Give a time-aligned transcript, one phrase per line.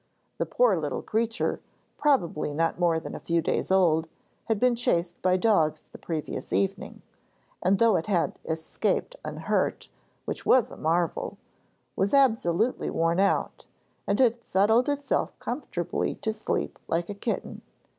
[0.39, 1.59] The poor little creature
[1.95, 4.07] probably not more than a few days old
[4.45, 7.03] had been chased by dogs the previous evening,
[7.61, 9.89] and though it had escaped unhurt,
[10.25, 11.37] which was a marvel,
[11.95, 13.67] was absolutely worn out,
[14.07, 17.61] and had settled itself comfortably to sleep like a kitten.